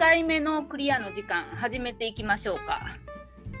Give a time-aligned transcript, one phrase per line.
[0.00, 2.80] 回目のクリアの時間始めていきましょうか。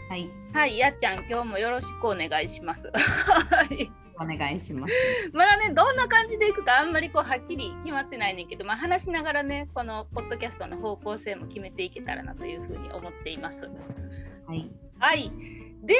[0.08, 2.90] はい、はい、やっちゃん今日もよろしくお願いします。
[2.90, 4.94] は いお願いします。
[5.34, 13.66] まだねどんな感じでいくかあんまりこうはっきり決まってないねんけど、まあ、話しながらねこのポッドキャストの方向性も決めていけたらなというふうに思っています。
[14.46, 15.30] はい、はい。
[15.82, 15.94] で、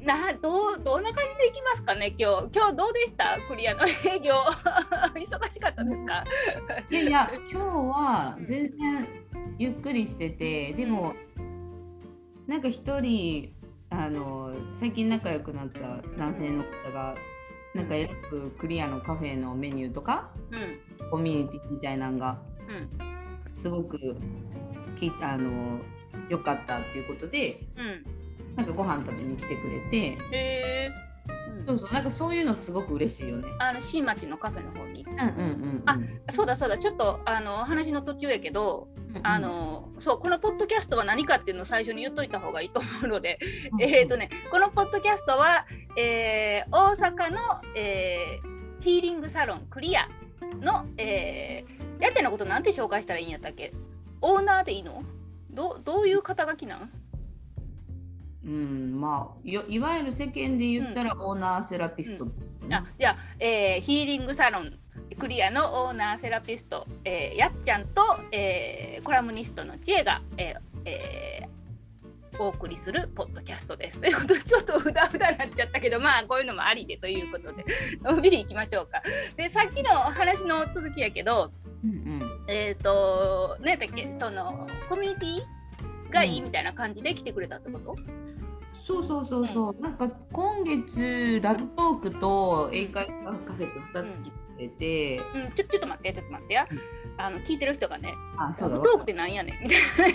[0.00, 2.48] などうどんな感じでいきますかね、今日。
[2.54, 3.38] 今日どうでした？
[3.48, 4.34] クリアの営業。
[5.14, 6.24] 忙しかったですか？
[6.90, 9.08] いやいや、今日は全然
[9.58, 11.14] ゆっくりしてて、でも、
[12.46, 13.52] なんか一人、
[13.90, 17.14] あの最近仲良くなった男性の方が、
[17.74, 20.56] なんかえらくクリアのカフェのメニューとか、う
[21.04, 21.10] ん。
[21.10, 23.54] コミュニティみたいなのがうん。
[23.54, 23.98] すごく
[24.98, 25.78] きあの
[26.28, 28.56] 良かったっていうことで、うん。
[28.56, 30.18] なんかご飯食べに来てくれて、
[31.66, 33.48] そうそう、なんかそういうのすごく嬉しいよね。
[33.58, 35.04] あの新町のカフェの方に。
[35.04, 35.28] うんうんうんう
[35.78, 35.82] ん。
[35.86, 35.98] あ
[36.30, 38.88] そうだそうだ、ちょっとあの話の途中やけど、
[39.22, 43.38] あのそうこのポッドキャストは何かっていうのを最初に言っといた方がいいと思うので、
[43.72, 45.66] うん、えっとね、このポッドキャストは、
[45.96, 47.38] えー大阪の、
[47.76, 50.08] えーヒーリングサロンクリア
[50.60, 53.72] の、えー、やっちゃんのことなんて紹介したらいいんやったっけ？
[54.20, 55.02] オーナーでいいの？
[55.50, 56.90] どどういう肩書きなん？
[58.48, 62.26] うん、まあよいわゆる世間で言ったらオーナーセラピスト、
[62.70, 64.78] あじゃあ、えーヒーリングサロン
[65.18, 71.58] クリアのオーナーセラピスト、えーやっちゃんと、えーコラムニストの知恵が、えーえー
[72.40, 73.98] お送りするポッドキャストです。
[73.98, 77.64] ということでちょっとうだうだなっちゃったけどまあこういうのもありでということで
[78.00, 79.02] のんびりいきましょうか。
[79.36, 81.50] でさっきの話の続きやけど
[81.84, 82.44] うんうん。
[82.46, 87.96] えっ、と何やっけそのコミュニティがいいみたいな感じで来てくれたってこと、
[88.88, 96.66] そうそうそうそう、なんか今月ラブトークと英会話カフェと2つ来てくれて、うん、ちょちょっと待ってちょっと待ってや。
[97.18, 99.62] あの聞いてる人がねあそうだトークってなんやねん。
[99.62, 100.12] みたい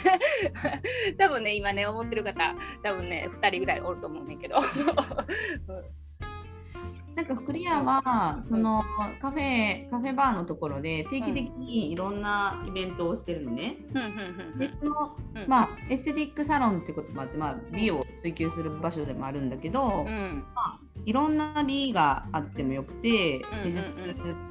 [1.17, 4.57] な多分ね今ね思ってる方多分ね2人ぐらいおると思うねんけど
[7.16, 8.84] なんかクリアはその
[9.22, 13.78] カフェカフェバーのところで定期的にいろんなイベントをしてるのね。
[14.57, 15.47] でそのうん。
[15.47, 20.44] まあエステティックサロンってこともあって、まあ、美を追求する場所でもあるんだけど、うん。
[21.06, 23.57] いろんな美があってもよくてうん。
[23.57, 23.84] 施術だ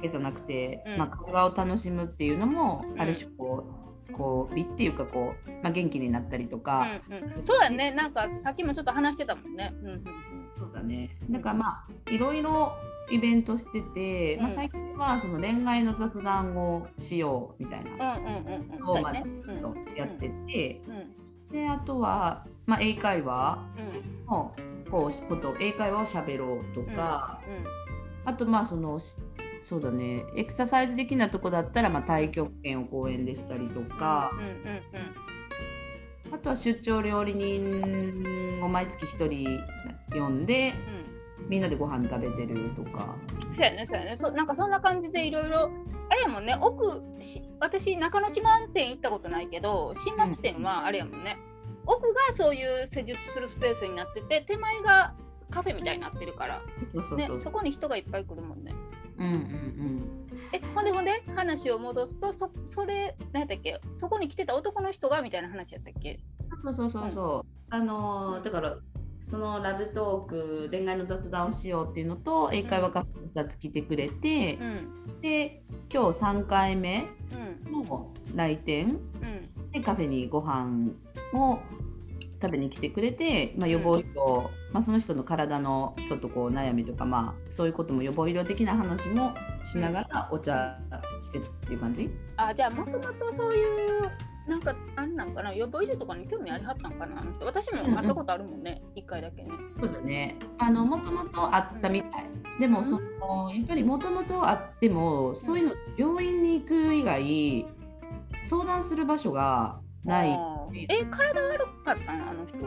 [0.01, 0.97] けじゃなくて、うん。
[0.97, 3.01] まあ、会話を楽しむっていうのも、うん。
[3.01, 3.65] ある種こ
[4.09, 7.43] うこう美っていうかこう、まあ、元気になったりとか、うんうん。
[7.43, 7.91] そうだね。
[7.91, 9.73] なんかさっきもちょっと話してたもんね。
[9.81, 10.32] うんうん
[10.83, 11.17] ね。
[11.29, 12.73] だからまあいろいろ
[13.09, 18.19] イベントしてて、まあ、うん最近はその恋愛の雑談をしようみたいな
[18.79, 21.51] のをやってて、うん。
[21.51, 24.25] であとは、まあ、英会話うん。
[24.25, 24.55] の
[24.89, 27.41] こうこと英会話をしゃべろうとか、
[28.25, 29.15] あとまあそのし
[29.61, 30.25] そうだね。
[30.35, 35.22] エクササイズ的なとこだったらまあ太極拳を公園でしたりとかうん、うんうん
[36.33, 39.59] あとは出張料理人を毎月1人
[40.11, 41.49] 呼んでうん。
[41.49, 43.15] みんなでご飯食べてるとか。
[43.53, 44.15] そうやねそうやね。
[44.15, 45.69] そなんかそんな感じでいろいろ
[46.09, 51.37] あれやもんね奥し私中之島店行ったことないけど新町店はあれやもんね、
[51.85, 55.13] 奥がそういう施術するスペースになってて手前が
[55.49, 56.61] カフェみたいになってるから。
[57.39, 58.73] そこに人がいっぱい来るもんね。
[59.17, 60.22] うんうん
[60.53, 63.81] えほんでほんで話を戻すとそそれ何やったっけ？
[63.91, 66.19] そこに来てた男の人がみたいな話やったっけ？
[66.39, 67.49] うんそうそうそうそう。
[67.69, 68.77] あのーだから
[69.19, 74.63] そのラブトーク恋愛の雑談をしようっていうのと英会話カフェ2つ来てくれてう、
[75.15, 75.21] ん。
[75.21, 77.05] で今日3回目
[77.65, 77.71] うん。
[77.71, 79.71] の来店うん。
[79.71, 80.91] でカフェにご飯
[81.33, 81.57] を
[82.43, 90.77] 食べに来てくれて、まあ、予防医療、まあ、その人の体のちょっとこう悩みとか、まあ、そういうことも予防医療的な話もしながらお茶
[91.19, 92.09] してっていう感じ？
[92.35, 93.63] あじゃあもともとそうい
[93.99, 94.11] う
[94.45, 95.53] なんかあんなんかな？
[95.53, 97.23] 予防医療とかに興味ありはったんかな？
[97.39, 99.49] 私も会ったことあるもんね一、回だけね。
[99.79, 100.37] そうだね。
[100.57, 102.29] あのもともとあったみたい。
[102.59, 107.65] でもそのやっぱりもともとあってもそういうの病院に行く以外
[108.41, 110.39] 相談する場所がない
[110.89, 112.21] え体悪かったん？
[112.29, 112.57] あの人。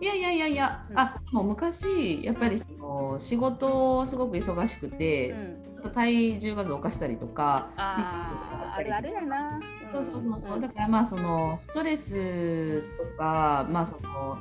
[0.00, 0.98] いやいやいやいや、うん。
[0.98, 5.34] あでも昔やっぱりその仕事すごく忙しくて、う
[5.70, 9.60] ん、ちょっと体重が増加したりとか、あーあるあるやな。
[9.92, 10.60] そうそうそうそう、ん。
[10.60, 14.38] だからまあそのストレスとかまあその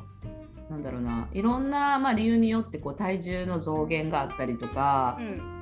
[0.70, 1.30] なんだろうな。
[1.32, 5.55] いろんなまあ理由によってこう体重の増減があったりとか、うん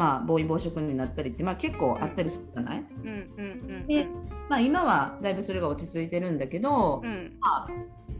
[0.00, 4.06] まあ暴飲暴食になったりってまあ結構あったりするじゃない、うんうんうんで
[4.48, 7.36] まあ今はだいぶそれが落ち着いてるんだけど、うん。
[7.40, 7.68] まあ、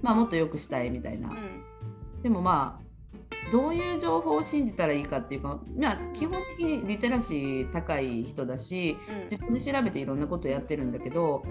[0.01, 1.29] まあもっと良くしたいみたいな。
[1.29, 1.65] うん。
[2.23, 9.23] でもまあどういう情報を信じたらいいかっていうか、まあ、基本的にリテラシー高い人だしうん。
[9.23, 11.43] 自分で調べていろんなことやってるんだけど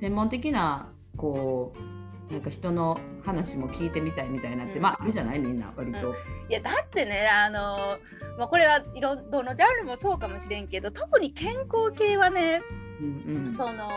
[0.00, 2.03] 専門的なこう
[2.34, 4.82] なんか人の話も聞いてみたいみたいなって、うん。
[4.82, 5.38] まああるじゃない？
[5.38, 6.14] みんな割と。
[6.48, 7.98] いやだってねあの、
[8.38, 12.60] まあ、これはいろどのジャンルもそうかもしれんけど特に健康系はね、
[13.00, 13.48] うんうん。
[13.48, 13.88] その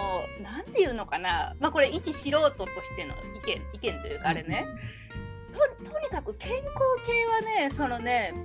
[0.44, 4.68] なんていうのかな、まあ、これ一素人としての意見意見というかあれね、
[5.83, 6.63] ととにかく健康
[7.07, 8.36] 系はねそのね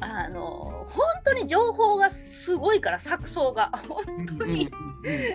[0.00, 3.70] あの本当に情報がすごいから錯綜が。
[3.86, 4.70] 本当に。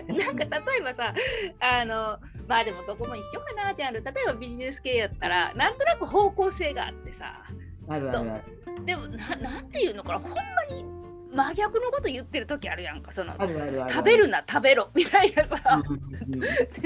[0.08, 1.14] なんか例えばさ
[1.60, 2.18] あの
[2.48, 4.02] まあでもどこも一緒かなジャンル。
[4.02, 7.44] 例えばビジネス系やったらなんとなく方向性があってさ。
[7.88, 8.84] あるあるある。
[8.86, 10.40] でもななんていうのかなほんま
[10.74, 10.84] に
[11.30, 13.12] 真逆のこと言ってる時あるやんか。
[13.12, 13.92] そのあるあるある。
[13.92, 15.82] 食べるな食べろみたいなさ、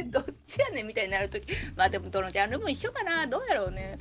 [0.06, 1.46] どっちやねんみたいになる時。
[1.76, 3.24] まあでもどのジャンルも一緒かな。
[3.28, 3.98] どうやろうね。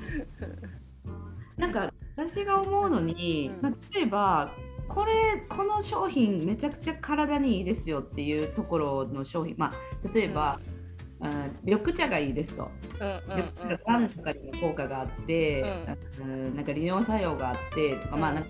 [1.58, 3.62] なんか私が思うのに、うん。
[3.62, 4.52] まあ、例えば
[4.88, 9.54] これこの商品めちゃくちゃ体にいいですよっていうところの商品。
[9.58, 10.60] まあ例えば、
[11.22, 12.70] うん緑茶がいいですと。
[13.00, 15.62] うんうん緑茶ががんとかにも効果があって、
[16.20, 16.56] うん。
[16.56, 18.50] なんか利尿作用があってとか、まあなんか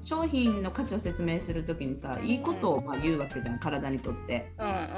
[0.00, 4.52] 商品の価値を説明するときにさいいことをまあ言うわけじゃん体にとって。
[4.58, 4.88] うんうんうん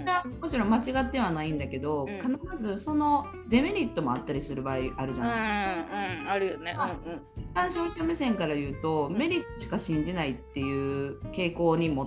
[0.00, 2.20] それはもちろん間違ってはないんだけど、うん。
[2.20, 5.26] 必ずそのデメリットもあったりする場合あるじうん。
[5.26, 6.20] うんゃん。
[6.22, 6.28] うん。
[6.30, 6.74] あるよね。
[6.74, 7.70] うんうん。
[7.70, 12.06] 消費者目線から言うとメリットしか信じないっていう傾向にも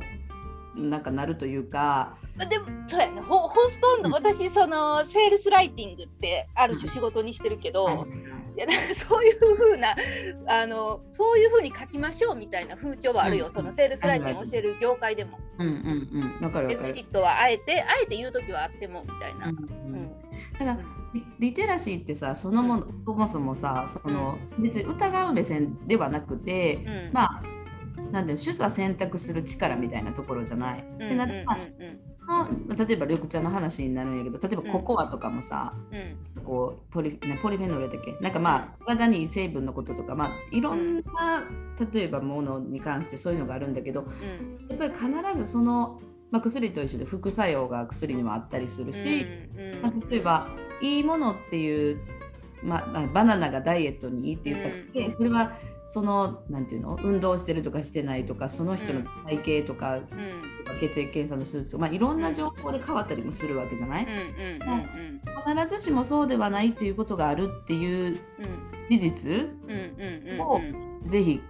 [0.75, 8.08] なんかなるというか、まあでもそうやねほほとんど私そのセールスライティングってある種仕事にしてるけど、
[8.56, 9.96] いやなんかそういう風な
[10.48, 13.52] あのそういう風に書きましょうみたいな風潮はあるよ、うん。
[13.52, 15.40] そのセールスライティングを教える業界でも。
[15.60, 15.74] うんうん
[16.40, 16.76] うんわかるデ。
[16.78, 19.50] メリットはあえてあえて言う時はあってもみたいな。
[19.50, 19.96] うんううん。
[20.06, 20.12] ん。
[20.58, 20.78] ただ
[21.14, 27.14] リリテラシーってさそのもの、そもそもさその別に疑う目線ではなくて、うん。
[27.14, 27.44] まあ
[28.13, 30.86] なんていうの取捨選択する力みたいなところじゃない。
[31.18, 35.98] な例えば緑茶の話になるんやけど例えばココアとかもさ、うん。
[35.98, 38.18] うんこうポリねポリフェノールだっけ？
[38.19, 41.45] なんかまあ体にいい成分のこととか、まあ、いろんな、
[41.94, 44.68] 例えばものに関してそういうのがあるんだけどうん。
[44.68, 46.01] やっぱり必ずその、
[46.31, 49.25] まあ、薬と一緒で副作用が薬にもあったりするし、
[49.57, 50.50] うんまあ、例えば
[50.81, 52.01] いいものっていう、
[52.62, 55.12] まあまあ、バナナがダイエットにいいって言ったって、うん。
[55.12, 56.97] それはそのなんていうの？
[57.03, 60.03] 運動してるとかしてないとかその人の体型とか、うん。
[60.80, 69.50] 血液検査の数値とか、まあ、いろんな情報で変わったりもするわけじゃない、必ずしもそうではないっていうことがあるっていううん事実
[70.39, 70.59] を
[71.06, 71.41] ぜひ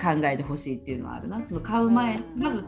[0.00, 1.42] 考えてほしいっていうのはあるな。
[1.42, 2.42] その買う前、うん。
[2.42, 2.64] まず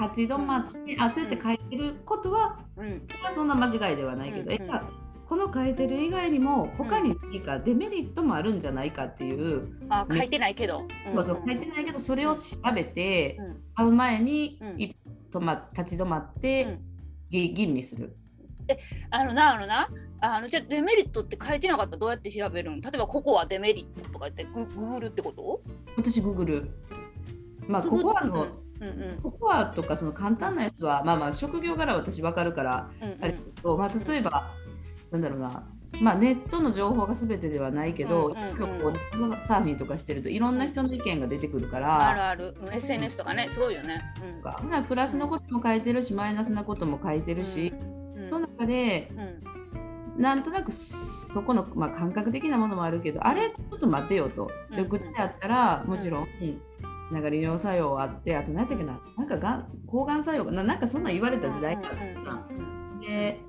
[0.00, 3.02] 立ち止まって、あ、そうやって書いてることは、うん。
[3.08, 4.90] それはそんな間違いではないけど、うんえじゃあ
[5.34, 10.86] この書いてる以外にも、他に何かデメリットもあるんじゃないかっていう、あ書いてないけど。
[11.12, 13.56] そうそう、書いてないけど、それを調べて、うん。
[13.74, 14.60] 買う前に、
[15.32, 15.44] うん。
[15.44, 16.78] ま立ち止まって、
[17.32, 18.16] 吟味する。
[19.10, 19.88] あのなあのな
[20.20, 25.60] あのじゃあデメリットって書いてなかったらどうやって調べるん例えばここはデメリットとか言ってグググルってこと？
[25.96, 26.70] 私、ググる。
[27.66, 28.46] まあ、ググココアの、
[28.80, 29.20] うんうん。
[29.20, 33.18] ココアとかその簡単なやつは、まあまあ、職業柄私わかるから、うんうん。
[33.20, 34.54] あれだけど、まあ、例えば、
[35.14, 35.62] なんだろうな、
[36.00, 39.42] まあ、ネットの情報が全てではないけど、うんうんうん。
[39.44, 42.56] サーフィンとかしてるといろんな人の意見が出てくるかあるら、ある。
[42.66, 44.02] うん SNS とかねすごいよね。
[44.44, 47.72] うんほなプラスのことも書いてるしマイナスなことも書いてるし、
[48.16, 48.26] うん。
[48.26, 49.12] その中で
[50.16, 50.20] うん。
[50.20, 54.50] なんとなくそこの、まあ、感覚的なものもあるけどあれちょっと待てよと。
[54.70, 54.76] うん。
[54.84, 56.28] 緑茶やったらもちろん、
[57.12, 62.46] なんか利尿作用あってあと何やったっけななんかがん抗がん作用がななんかそんなん言われた時代があってさ、
[63.00, 63.40] で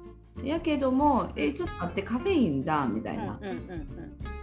[0.43, 3.87] やけどもえちょっと待ってカフェインじゃんみたいな、うんうんうん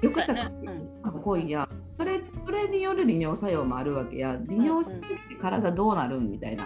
[0.03, 1.69] 緑茶そうやねが濃いやん。
[1.81, 4.37] それそれによる利尿作用もあるわけや。
[4.49, 5.07] 利尿して
[5.41, 6.65] 体どうなるんみたいな。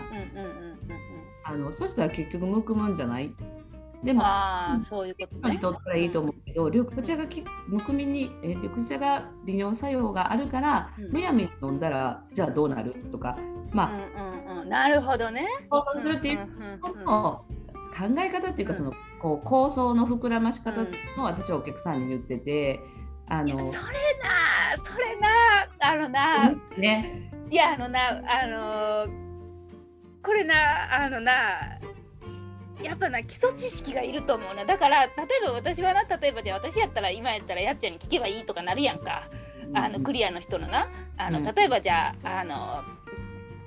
[1.45, 3.35] あのそしたら結局むくむんじゃない？
[4.02, 5.54] でもああそういうことね。
[5.54, 5.59] 人に。
[5.59, 11.12] とったらいいと思うけど、緑茶がきむくみにえ緑茶が利尿作用があるから、うん。
[11.12, 12.95] むやみに飲んだらじゃあどうなる？
[13.12, 13.38] とか。
[13.73, 14.68] まうんうんうん。
[14.71, 15.47] なるほどね。
[15.68, 16.38] あ想像するっていう
[16.80, 17.45] 考
[18.18, 18.78] え方っていうか、うん。
[18.78, 22.80] そのこう構想の膨らまし方っていうのを私はお客さんに言ってて、
[23.28, 25.28] あのいやそれなそれな
[25.80, 27.30] あのなね。
[27.50, 28.46] いやあのなあ
[29.06, 29.12] の
[30.23, 31.32] これなあのな
[32.82, 34.64] やっぱな基礎知識がいると思うな。
[34.64, 39.30] だから例えば私はな例えばじゃあ私やったら今やったらやっちゃんに聞けばいいとかなるやんか。
[39.75, 40.88] あのクリアの人のな。
[41.16, 41.44] あのうん。
[41.44, 42.85] 例えばじゃああの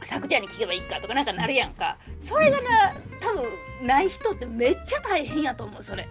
[0.01, 1.97] さくちゃんに聞けばいいかとかなんかなるやんか。
[2.19, 6.07] それがな多分ない人ってめっちゃ大変やと思うそれ。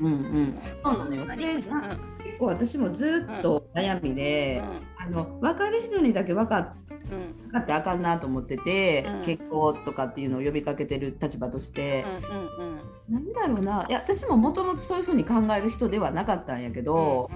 [0.00, 0.58] うんうん。
[0.84, 1.26] そうなのよ。
[1.26, 4.62] 結構私もずっと悩みで、
[4.96, 6.76] あの分かる人にだけ分かっ
[7.10, 7.18] うん。
[7.18, 9.24] うん分かってあかんなと思ってて、うん。
[9.24, 12.80] 結婚とかっていうのを呼びかけてる立場として、うんうん
[13.10, 13.86] なんだろうな。
[13.88, 17.30] いや私ももともとそういうふうに考える人ではなかったんやけど、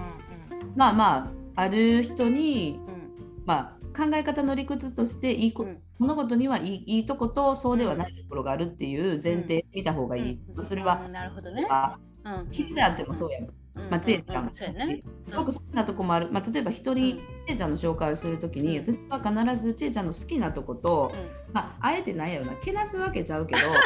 [0.51, 0.73] うんうん。
[0.75, 1.17] まあま
[1.55, 3.43] あある人に、うん。
[3.45, 5.81] まあ、考え方の理屈としていいこ、うん。
[5.97, 10.39] 物事にはいいいいとことそうではないところがあるっていう前提で見た方がいい。
[10.55, 10.63] うん。
[10.63, 11.65] それはうんなるほどね。
[11.69, 12.33] あうん。
[12.49, 13.47] 聞いてあってもそうやん。
[13.91, 15.03] まあ、ちえちゃんもそうやね。
[15.29, 16.31] すごく好きなとこもある。
[16.31, 17.57] まあ、例えば人にうん。
[17.57, 18.93] ちゃんの紹介をするときに、うん。
[18.93, 21.53] 私は必ずちえちゃんの好きなとこと、うん。
[21.53, 23.79] まあ、あえてないやろな、けなすわけちゃうけど、 そんな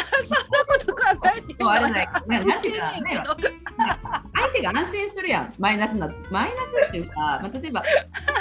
[0.65, 1.03] こと考
[1.37, 1.81] えてない。
[2.27, 3.23] ななんていうかね
[4.33, 6.07] 相手が安心するやん、マイナスな。
[6.31, 7.83] マイナスっていうか、まあ、例えば、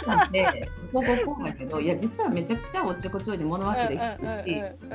[0.00, 4.88] ちえちゃんって、こうこうこうだけど、いや、実はめちゃくちゃおっちょこちょいで物忘れできてるし、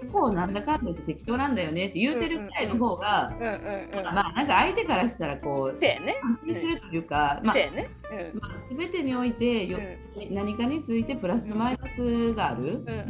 [0.00, 3.32] 結構なんだかんだ言って適当なんだよねって言うてるくらいの方が、
[4.04, 5.78] まあなんか相手からしたらこう。
[5.82, 9.78] 安心するというか、まあ全てにおいてよ、
[10.30, 13.06] 何かについてプラスとマイナスがある、なん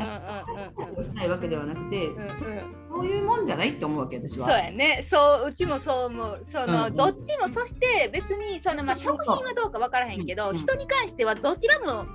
[0.95, 2.45] かしないわけではなくて、そ
[2.93, 4.47] そういうもんじゃないって思うわけ私は。
[4.47, 5.01] そうやね。
[5.03, 6.41] そううちもそう思う。
[6.43, 12.07] その、どっちもそして別にそのまあ食品はどうかわからへんけど、人に関してはどちらも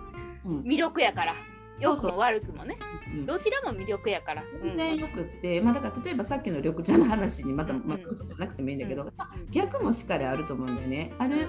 [0.46, 1.36] うん魅力やから。
[1.80, 2.78] 良くも悪くもね。
[3.14, 4.44] うんどちらも魅力やから。
[4.44, 9.12] うん全然よくって、まあ、だから例えばさっきの緑茶の話にまた、うんまあ、嘘じゃなくてもいいんだけど、うん
[9.52, 11.14] 逆もしっかりあると思うんだよね。
[11.20, 11.48] あうんる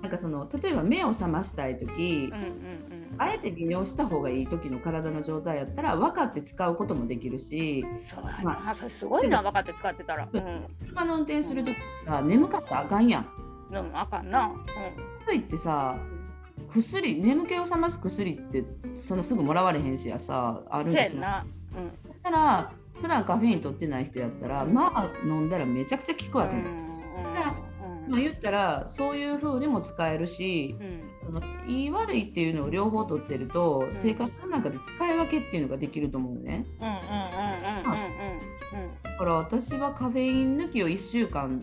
[0.00, 8.00] なんかその例えば目を覚ましたい時、うんうんうんあえて微尿した方がいい時の体の状態やったら分かって使うこともできるしうん。
[8.00, 8.74] そうやな。
[8.74, 10.26] それすごいな分かって使ってたら。
[10.32, 10.66] うん。
[10.88, 13.26] 車の運転する時さ眠かったらあかんやん。
[13.70, 14.50] でもあかんな。
[15.26, 15.98] といってさ
[16.74, 18.64] 薬眠気を覚ます薬って
[18.94, 20.84] そんなすぐもらわれへんしやさあうん。
[20.86, 21.20] るんですよ。
[21.20, 21.44] な。
[22.24, 26.42] だから普段カフェイン取ってない人やったらまあ飲んだらめちゃくちゃ効くうん。
[26.42, 26.82] わけ、うん
[28.08, 36.66] まあ、言ったらそういう風にも使えるしうんうんそのいい悪いっていうのを両方取ってると、ん生活の中で使い分けっていうのができると思うね。
[36.80, 41.62] うんうんうんうんうんだから私はカフェイン抜きを1週間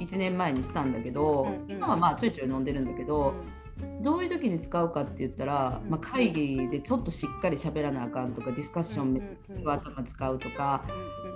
[0.00, 3.32] 1年前にしたんだけど、うんうん今はまあちょいちょい飲んでるんだけうんど、
[4.02, 10.84] どういう時に使うかって言ったら、まあ、会議でちょっとしっかり喋らなあかんとかディスカッションめっちゃ頭使うとか、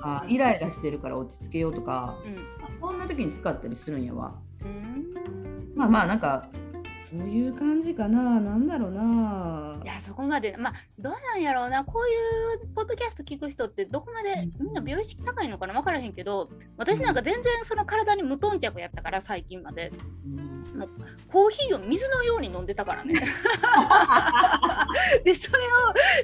[0.02, 2.28] あイライラしてるから落ち着けようとか、う
[2.74, 2.78] ん。
[2.78, 4.34] そんな時に使ったりするんやわ。
[4.62, 5.74] うん。
[5.74, 6.48] まあまあなんか
[7.16, 8.40] そういう感じかな。
[8.40, 9.80] なんだろうな。
[9.84, 11.84] いやそこまでまあどうなんやろうな。
[11.84, 15.74] こういうポッドキャスト聞く人ってどこまでみんな美容意識高いのかな。
[15.74, 19.92] 分からへんけど私なんか全然その体に無頓着やったから最近まで。
[20.26, 20.54] うん。
[21.28, 23.14] コーヒーを水のように飲んでたからね。
[25.24, 25.60] でそれを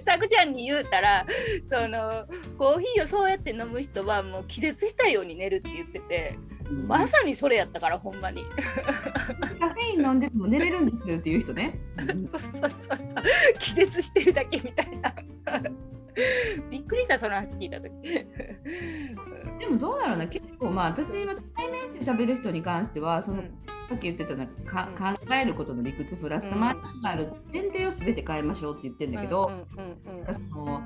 [0.00, 1.24] さくちゃんに言うたら
[1.62, 2.26] その
[2.58, 6.36] コーヒーをそうやって飲む人はもう気絶したように寝るって言ってて
[6.70, 8.44] まさにそれやったからほんまに。
[9.58, 11.78] カフェイン飲んでても寝れるんですっていう人ね。
[12.30, 12.98] そうそうそうそう。
[13.58, 15.14] 気絶してるだけみたいな。
[16.70, 17.90] びっくりしたその話聞いた時。
[19.58, 20.28] でもどうだろうな。
[20.28, 23.50] 結構まあ私今対面して喋る人に関してはその、うん。
[23.88, 30.24] さっき言ってたのか考えることの理屈プラスとマイナスがある前提を全て変えましょうって言ってるんだけど、うんうんうん。
[30.24, 30.80] なんかその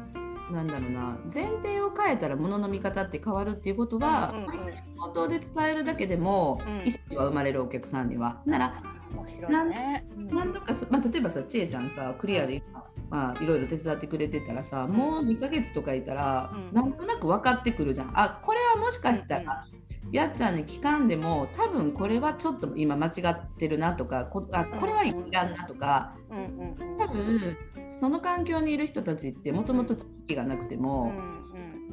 [0.51, 4.47] なんだろうな前提を変えたら物の見方って変わるっていうことは、うんうんうん。
[4.65, 6.87] 毎日口頭で伝えるだけでも、うん。
[6.87, 8.43] 意識は生まれるお客さんには。
[8.45, 8.83] なら
[9.15, 10.07] 面白いね。
[10.17, 16.73] なんとかそ、まあ、例えばさちえちゃんさクリアで今、まあ、いろいろ手伝ってくれてたらさもう2ヶ月とかいたら、うん。
[16.75, 18.11] なんとなく分かってくるじゃん。
[18.15, 19.67] あこれはもしかしたら、
[20.13, 26.99] やっちゃんに聞かんでも多分これはちょっと今間違ってるなとかこあこれはいらんなとかうんうんうん。
[26.99, 27.57] 多分
[27.99, 31.13] その環境にいる人たちってもともと知識がなくてうも、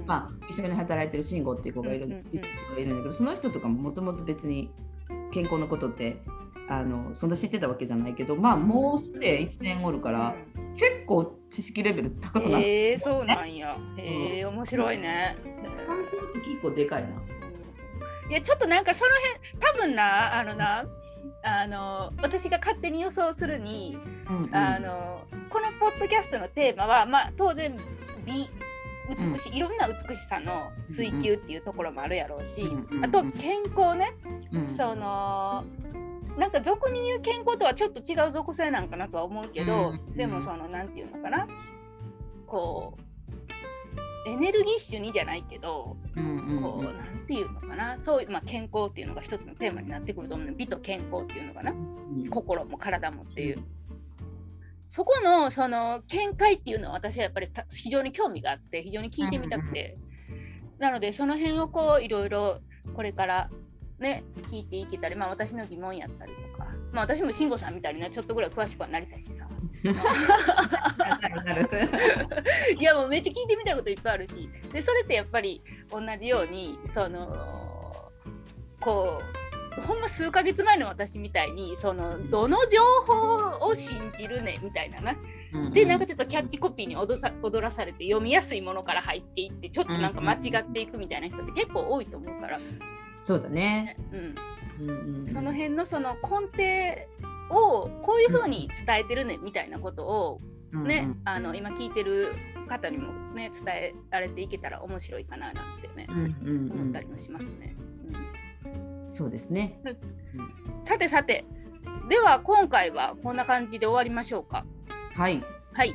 [0.05, 2.31] まあ、一緒に働いてる慎吾っていう子がいる,、うんだ
[2.77, 4.71] けどその人とかももともと別に
[5.31, 6.21] 健康のことって
[6.67, 10.35] あのそんな知ってたわけじゃないけどまあもうすで1年おるから、
[10.75, 13.77] 結構知識レベル高くなって、えー、そうなんや。
[13.97, 15.37] ええ面白いね。
[15.85, 17.09] 環境って結構でかいな。
[18.29, 19.11] いやちょっとなんかその
[19.49, 20.85] 辺多分なあのな
[21.43, 23.97] あの私が勝手に予想するに、
[24.29, 24.55] うんうん。
[24.55, 27.77] あのこのポッドキャストのテーマはまあ当然
[28.25, 28.49] 美
[29.09, 32.63] 美しい、いろんな美しさの追求っていうところもあるやろうし、
[33.03, 34.13] あと健康ね、
[34.51, 34.69] うん。
[34.69, 35.65] その
[36.37, 40.15] なんか俗に言う健康とはちょっと違う属性なんかなとは思うけど、うん。
[40.15, 41.47] でもそのなんていうのかな。
[42.47, 43.01] こう
[44.25, 47.97] エネルギッシュにじゃないけど、うんうんこうなんていうのかな。
[47.97, 51.71] そういう、まあ、健康っていうのが一つのテーマになってくると思うの美と健康っていうのかな。
[51.71, 52.29] うん。
[52.29, 53.57] 心も体もっていう。
[54.89, 59.97] そこのその見解っていうのは私はやっぱりた非常に興味があって非常に聞いてみたくて、
[60.79, 62.59] なのでその辺をこういろいろ
[62.93, 63.49] これから
[64.01, 69.47] ね聞いていけたりまあ私の疑問やったりとかまあ私も慎吾さんみたいにねちょっとぐらい詳しくはなりたいしさ。
[72.77, 78.11] いやもうめっちゃ聞いてみたいこといっぱいあるしでそれってやっぱり同じようにその
[78.79, 79.21] こ
[79.77, 85.15] うほんま数ヶ月前の私みたいにそのどの情報を信じるねみたいなな。
[85.71, 92.59] でなんかちょっとキャッチコピーに踊さ踊らされて読みやすいものから入っていってちょっとなんか間違っていくみたいな人って結構多いと思うから、
[93.21, 93.95] そうだね。
[94.11, 97.07] うん、うんうん、その辺のその根
[97.49, 100.41] 底をこういうふうに伝えてるねみたいなことを
[100.73, 102.33] ね、うんうんあの今聞いてる
[102.67, 107.75] 方にもね伝えられていけたら面白いかななんてね、うんうん思ったりもしますね。
[109.05, 109.79] うん、そうですね。
[109.83, 109.93] うんう
[110.77, 111.45] んさてさて
[112.09, 114.65] では今回はこんな感じで終わりましょうか。
[115.15, 115.43] はい。
[115.73, 115.93] はい。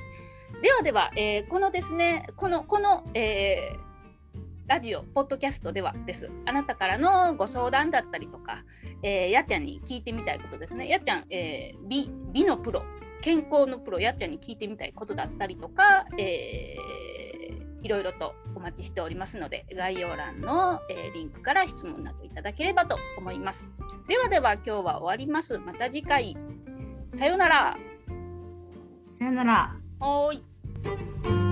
[0.63, 3.86] ではでは、えーこのですね、この、この、えー
[4.67, 6.29] ラジオ、ポッドキャストではです。
[6.45, 8.65] あなたからのご相談だったりとか、
[9.05, 10.89] えーやっちゃんに聞いてみたいことですね。
[10.89, 12.83] やっちゃん、えー美美のプロ、
[13.23, 23.65] 健康のプロ、やっちゃんに聞いてみたいことだったりとか、えーいろいろとお待ちしておりますので、概要欄の、えーリンクから質問などいただければと思います。
[24.09, 25.59] ではでは、今日は終わります。
[25.59, 26.35] また次回、
[27.15, 27.77] さようなら。
[29.17, 29.77] さよなら。
[30.01, 31.46] はーい。